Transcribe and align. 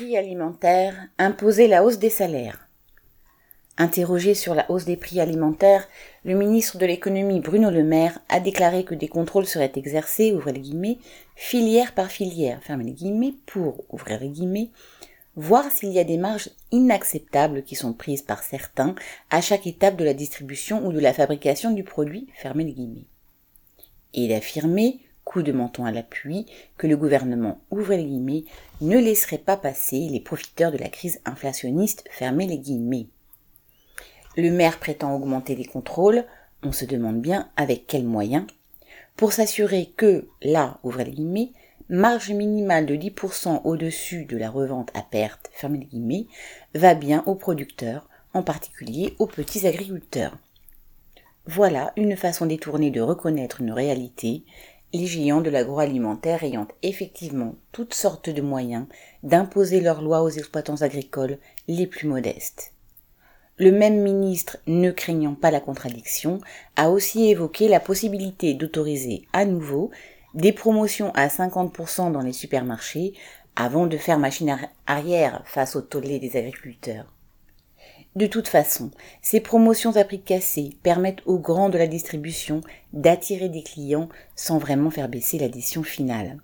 Prix 0.00 0.16
alimentaires, 0.16 0.96
imposer 1.18 1.68
la 1.68 1.84
hausse 1.84 1.98
des 1.98 2.08
salaires. 2.08 2.70
Interrogé 3.76 4.32
sur 4.32 4.54
la 4.54 4.64
hausse 4.70 4.86
des 4.86 4.96
prix 4.96 5.20
alimentaires, 5.20 5.86
le 6.24 6.34
ministre 6.34 6.78
de 6.78 6.86
l'économie 6.86 7.40
Bruno 7.40 7.68
Le 7.68 7.84
Maire 7.84 8.18
a 8.30 8.40
déclaré 8.40 8.84
que 8.84 8.94
des 8.94 9.08
contrôles 9.08 9.44
seraient 9.44 9.72
exercés, 9.76 10.34
filière 11.36 11.92
par 11.92 12.10
filière, 12.10 12.62
pour, 13.44 13.84
voir 15.36 15.70
s'il 15.70 15.92
y 15.92 15.98
a 15.98 16.04
des 16.04 16.16
marges 16.16 16.48
inacceptables 16.72 17.62
qui 17.62 17.74
sont 17.74 17.92
prises 17.92 18.22
par 18.22 18.42
certains 18.42 18.94
à 19.28 19.42
chaque 19.42 19.66
étape 19.66 19.96
de 19.96 20.04
la 20.04 20.14
distribution 20.14 20.86
ou 20.86 20.94
de 20.94 20.98
la 20.98 21.12
fabrication 21.12 21.72
du 21.72 21.84
produit. 21.84 22.26
Et 24.14 24.24
il 24.24 24.32
a 24.32 24.36
affirmé, 24.36 25.00
coup 25.30 25.42
de 25.42 25.52
menton 25.52 25.84
à 25.84 25.92
l'appui, 25.92 26.46
que 26.76 26.88
le 26.88 26.96
gouvernement, 26.96 27.60
ouvrez 27.70 27.98
les 27.98 28.04
guillemets, 28.04 28.42
ne 28.80 28.98
laisserait 28.98 29.38
pas 29.38 29.56
passer 29.56 30.08
les 30.10 30.18
profiteurs 30.18 30.72
de 30.72 30.76
la 30.76 30.88
crise 30.88 31.20
inflationniste, 31.24 32.02
fermez 32.10 32.48
les 32.48 32.58
guillemets. 32.58 33.06
Le 34.36 34.50
maire 34.50 34.80
prétend 34.80 35.14
augmenter 35.14 35.54
les 35.54 35.64
contrôles, 35.64 36.24
on 36.64 36.72
se 36.72 36.84
demande 36.84 37.20
bien 37.20 37.48
avec 37.54 37.86
quels 37.86 38.06
moyens, 38.06 38.44
pour 39.14 39.32
s'assurer 39.32 39.92
que, 39.96 40.26
là, 40.42 40.80
marge 41.88 42.32
minimale 42.32 42.86
de 42.86 42.96
10% 42.96 43.60
au-dessus 43.62 44.24
de 44.24 44.36
la 44.36 44.50
revente 44.50 44.90
à 44.94 45.02
perte, 45.02 45.48
va 46.74 46.94
bien 46.94 47.22
aux 47.26 47.36
producteurs, 47.36 48.08
en 48.34 48.42
particulier 48.42 49.14
aux 49.20 49.28
petits 49.28 49.64
agriculteurs. 49.64 50.36
Voilà 51.46 51.92
une 51.96 52.16
façon 52.16 52.46
détournée 52.46 52.90
de 52.90 53.00
reconnaître 53.00 53.60
une 53.60 53.72
réalité, 53.72 54.42
les 54.92 55.06
géants 55.06 55.40
de 55.40 55.50
l'agroalimentaire 55.50 56.42
ayant 56.42 56.66
effectivement 56.82 57.54
toutes 57.72 57.94
sortes 57.94 58.30
de 58.30 58.42
moyens 58.42 58.86
d'imposer 59.22 59.80
leurs 59.80 60.02
lois 60.02 60.22
aux 60.22 60.30
exploitants 60.30 60.82
agricoles 60.82 61.38
les 61.68 61.86
plus 61.86 62.08
modestes. 62.08 62.72
Le 63.58 63.72
même 63.72 64.00
ministre, 64.00 64.56
ne 64.66 64.90
craignant 64.90 65.34
pas 65.34 65.50
la 65.50 65.60
contradiction, 65.60 66.40
a 66.76 66.90
aussi 66.90 67.30
évoqué 67.30 67.68
la 67.68 67.78
possibilité 67.78 68.54
d'autoriser 68.54 69.26
à 69.32 69.44
nouveau 69.44 69.90
des 70.34 70.52
promotions 70.52 71.12
à 71.14 71.28
50% 71.28 72.10
dans 72.10 72.22
les 72.22 72.32
supermarchés 72.32 73.12
avant 73.56 73.86
de 73.86 73.96
faire 73.98 74.18
machine 74.18 74.56
arrière 74.86 75.42
face 75.44 75.76
au 75.76 75.82
tollé 75.82 76.18
des 76.18 76.36
agriculteurs. 76.36 77.12
De 78.16 78.26
toute 78.26 78.48
façon, 78.48 78.90
ces 79.22 79.40
promotions 79.40 79.96
à 79.96 80.04
prix 80.04 80.20
cassés 80.20 80.76
permettent 80.82 81.22
aux 81.26 81.38
grands 81.38 81.68
de 81.68 81.78
la 81.78 81.86
distribution 81.86 82.60
d'attirer 82.92 83.48
des 83.48 83.62
clients 83.62 84.08
sans 84.34 84.58
vraiment 84.58 84.90
faire 84.90 85.08
baisser 85.08 85.38
l'addition 85.38 85.82
finale 85.82 86.38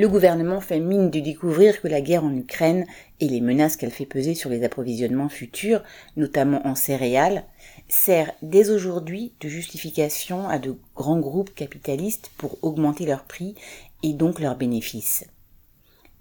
le 0.00 0.08
gouvernement 0.08 0.62
fait 0.62 0.80
mine 0.80 1.10
de 1.10 1.20
découvrir 1.20 1.80
que 1.82 1.86
la 1.86 2.00
guerre 2.00 2.24
en 2.24 2.34
Ukraine 2.34 2.86
et 3.20 3.28
les 3.28 3.42
menaces 3.42 3.76
qu'elle 3.76 3.90
fait 3.90 4.06
peser 4.06 4.34
sur 4.34 4.48
les 4.48 4.64
approvisionnements 4.64 5.28
futurs, 5.28 5.82
notamment 6.16 6.66
en 6.66 6.74
céréales, 6.74 7.44
sert 7.88 8.32
dès 8.40 8.70
aujourd'hui 8.70 9.34
de 9.40 9.48
justification 9.50 10.48
à 10.48 10.58
de 10.58 10.74
grands 10.94 11.20
groupes 11.20 11.54
capitalistes 11.54 12.30
pour 12.38 12.56
augmenter 12.62 13.04
leurs 13.04 13.24
prix 13.24 13.54
et 14.02 14.14
donc 14.14 14.40
leurs 14.40 14.56
bénéfices. 14.56 15.26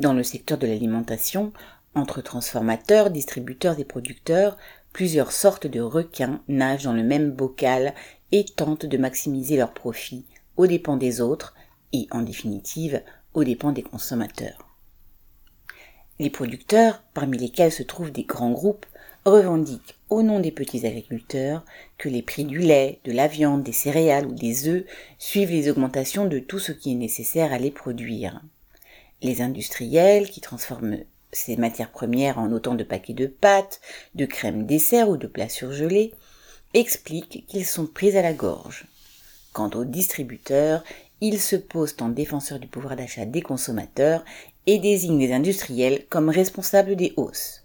Dans 0.00 0.12
le 0.12 0.22
secteur 0.22 0.58
de 0.58 0.66
l'alimentation, 0.66 1.54
entre 1.94 2.20
transformateurs, 2.20 3.10
distributeurs 3.10 3.78
et 3.78 3.84
producteurs, 3.84 4.56
plusieurs 4.92 5.32
sortes 5.32 5.66
de 5.66 5.80
requins 5.80 6.40
nagent 6.48 6.84
dans 6.84 6.92
le 6.92 7.02
même 7.02 7.30
bocal 7.30 7.94
et 8.30 8.44
tentent 8.44 8.86
de 8.86 8.98
maximiser 8.98 9.56
leurs 9.56 9.74
profits 9.74 10.24
aux 10.56 10.66
dépens 10.66 10.96
des 10.96 11.20
autres 11.20 11.54
et, 11.92 12.06
en 12.10 12.22
définitive, 12.22 13.02
aux 13.34 13.44
dépens 13.44 13.72
des 13.72 13.82
consommateurs. 13.82 14.68
Les 16.18 16.30
producteurs, 16.30 17.02
parmi 17.14 17.38
lesquels 17.38 17.72
se 17.72 17.82
trouvent 17.82 18.12
des 18.12 18.24
grands 18.24 18.52
groupes, 18.52 18.86
revendiquent 19.24 19.96
au 20.10 20.22
nom 20.22 20.40
des 20.40 20.50
petits 20.50 20.86
agriculteurs 20.86 21.64
que 21.96 22.08
les 22.08 22.22
prix 22.22 22.44
du 22.44 22.58
lait, 22.58 23.00
de 23.04 23.12
la 23.12 23.28
viande, 23.28 23.62
des 23.62 23.72
céréales 23.72 24.26
ou 24.26 24.34
des 24.34 24.68
œufs 24.68 24.84
suivent 25.18 25.50
les 25.50 25.70
augmentations 25.70 26.26
de 26.26 26.38
tout 26.38 26.58
ce 26.58 26.72
qui 26.72 26.92
est 26.92 26.96
nécessaire 26.96 27.52
à 27.52 27.58
les 27.58 27.70
produire. 27.70 28.42
Les 29.22 29.40
industriels 29.40 30.28
qui 30.28 30.40
transforment 30.40 30.98
ces 31.32 31.56
matières 31.56 31.90
premières 31.90 32.38
en 32.38 32.52
autant 32.52 32.74
de 32.74 32.84
paquets 32.84 33.14
de 33.14 33.26
pâtes, 33.26 33.80
de 34.14 34.26
crème 34.26 34.66
dessert 34.66 35.08
ou 35.08 35.16
de 35.16 35.26
plats 35.26 35.48
surgelés 35.48 36.12
expliquent 36.74 37.44
qu'ils 37.46 37.66
sont 37.66 37.86
pris 37.86 38.16
à 38.16 38.22
la 38.22 38.32
gorge. 38.32 38.86
Quant 39.52 39.70
aux 39.70 39.84
distributeurs, 39.84 40.84
il 41.20 41.40
se 41.40 41.56
pose 41.56 41.94
en 42.00 42.08
défenseur 42.08 42.58
du 42.58 42.66
pouvoir 42.66 42.96
d'achat 42.96 43.26
des 43.26 43.42
consommateurs 43.42 44.24
et 44.66 44.78
désigne 44.78 45.18
les 45.18 45.32
industriels 45.32 46.06
comme 46.08 46.28
responsables 46.28 46.96
des 46.96 47.12
hausses. 47.16 47.62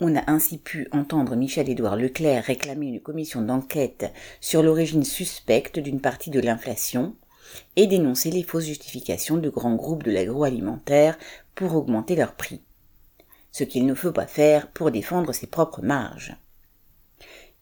On 0.00 0.16
a 0.16 0.30
ainsi 0.30 0.58
pu 0.58 0.88
entendre 0.90 1.36
Michel-Édouard 1.36 1.96
Leclerc 1.96 2.44
réclamer 2.44 2.86
une 2.86 3.00
commission 3.00 3.40
d'enquête 3.42 4.12
sur 4.40 4.62
l'origine 4.62 5.04
suspecte 5.04 5.78
d'une 5.78 6.00
partie 6.00 6.30
de 6.30 6.40
l'inflation 6.40 7.14
et 7.76 7.86
dénoncer 7.86 8.30
les 8.30 8.42
fausses 8.42 8.64
justifications 8.64 9.36
de 9.36 9.48
grands 9.48 9.76
groupes 9.76 10.02
de 10.02 10.10
l'agroalimentaire 10.10 11.18
pour 11.54 11.76
augmenter 11.76 12.16
leurs 12.16 12.34
prix. 12.34 12.62
Ce 13.52 13.64
qu'il 13.64 13.86
ne 13.86 13.94
faut 13.94 14.12
pas 14.12 14.26
faire 14.26 14.68
pour 14.68 14.90
défendre 14.90 15.32
ses 15.32 15.46
propres 15.46 15.82
marges. 15.82 16.34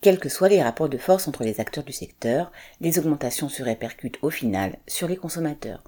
Quels 0.00 0.18
que 0.18 0.30
soient 0.30 0.48
les 0.48 0.62
rapports 0.62 0.88
de 0.88 0.96
force 0.96 1.28
entre 1.28 1.44
les 1.44 1.60
acteurs 1.60 1.84
du 1.84 1.92
secteur, 1.92 2.50
les 2.80 2.98
augmentations 2.98 3.50
se 3.50 3.62
répercutent 3.62 4.18
au 4.22 4.30
final 4.30 4.78
sur 4.86 5.08
les 5.08 5.16
consommateurs. 5.16 5.84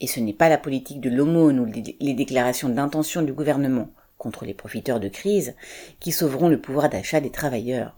Et 0.00 0.06
ce 0.06 0.20
n'est 0.20 0.34
pas 0.34 0.50
la 0.50 0.58
politique 0.58 1.00
de 1.00 1.08
l'aumône 1.08 1.58
ou 1.58 1.64
les 1.64 2.14
déclarations 2.14 2.68
d'intention 2.68 3.22
du 3.22 3.32
gouvernement 3.32 3.88
contre 4.18 4.44
les 4.44 4.54
profiteurs 4.54 5.00
de 5.00 5.08
crise 5.08 5.54
qui 6.00 6.12
sauveront 6.12 6.48
le 6.48 6.60
pouvoir 6.60 6.90
d'achat 6.90 7.20
des 7.20 7.30
travailleurs. 7.30 7.96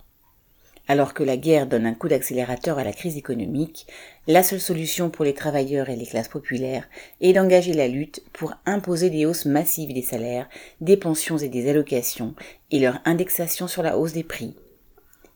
Alors 0.88 1.14
que 1.14 1.22
la 1.22 1.36
guerre 1.36 1.66
donne 1.66 1.86
un 1.86 1.94
coup 1.94 2.08
d'accélérateur 2.08 2.78
à 2.78 2.84
la 2.84 2.92
crise 2.92 3.16
économique, 3.16 3.86
la 4.26 4.42
seule 4.42 4.60
solution 4.60 5.10
pour 5.10 5.24
les 5.24 5.34
travailleurs 5.34 5.90
et 5.90 5.96
les 5.96 6.06
classes 6.06 6.28
populaires 6.28 6.88
est 7.20 7.34
d'engager 7.34 7.74
la 7.74 7.88
lutte 7.88 8.22
pour 8.32 8.54
imposer 8.66 9.10
des 9.10 9.26
hausses 9.26 9.44
massives 9.44 9.92
des 9.92 10.02
salaires, 10.02 10.48
des 10.80 10.96
pensions 10.96 11.38
et 11.38 11.48
des 11.48 11.68
allocations 11.68 12.34
et 12.70 12.80
leur 12.80 13.00
indexation 13.04 13.68
sur 13.68 13.82
la 13.82 13.98
hausse 13.98 14.14
des 14.14 14.24
prix, 14.24 14.54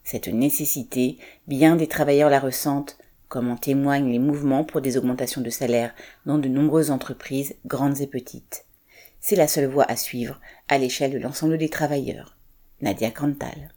cette 0.05 0.29
nécessité, 0.29 1.19
bien 1.47 1.77
des 1.77 1.87
travailleurs 1.87 2.31
la 2.31 2.41
ressentent, 2.41 2.99
comme 3.29 3.51
en 3.51 3.57
témoignent 3.57 4.11
les 4.11 4.19
mouvements 4.19 4.65
pour 4.65 4.81
des 4.81 4.97
augmentations 4.97 5.41
de 5.41 5.51
salaire 5.51 5.95
dans 6.27 6.39
de 6.39 6.49
nombreuses 6.49 6.91
entreprises, 6.91 7.55
grandes 7.65 8.01
et 8.01 8.07
petites. 8.07 8.67
C'est 9.21 9.37
la 9.37 9.49
seule 9.49 9.71
voie 9.71 9.85
à 9.89 9.97
suivre 9.97 10.41
à 10.69 10.79
l'échelle 10.79 11.13
de 11.13 11.19
l'ensemble 11.19 11.57
des 11.57 11.69
travailleurs. 11.69 12.37
Nadia 12.81 13.11
Cantal. 13.11 13.73